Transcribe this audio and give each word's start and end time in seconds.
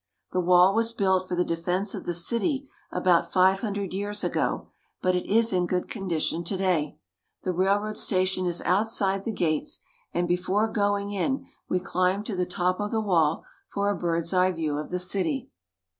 The 0.31 0.39
wall 0.39 0.73
was 0.73 0.93
built 0.93 1.27
for 1.27 1.35
the 1.35 1.45
defense 1.45 1.93
of 1.93 2.07
the 2.07 2.15
city 2.15 2.67
about 2.91 3.31
five 3.31 3.59
hundred 3.59 3.93
years 3.93 4.23
ago, 4.23 4.69
but 4.99 5.15
it 5.15 5.27
is 5.31 5.53
in 5.53 5.67
good 5.67 5.87
conditioil 5.89 6.41
to 6.43 6.57
day. 6.57 6.97
The 7.43 7.53
railroad 7.53 7.97
station 7.97 8.47
is 8.47 8.63
outside 8.63 9.25
the 9.25 9.31
gates, 9.31 9.77
and 10.11 10.27
before 10.27 10.67
going 10.67 11.11
in 11.11 11.45
we 11.69 11.79
chmb 11.79 12.25
to 12.25 12.35
the 12.35 12.47
top 12.47 12.79
of 12.79 12.89
the 12.89 12.99
wall 12.99 13.45
for 13.67 13.91
a 13.91 13.95
bird's 13.95 14.33
eye 14.33 14.51
view 14.51 14.79
of 14.79 14.89
the 14.89 14.97
city. 14.97 15.51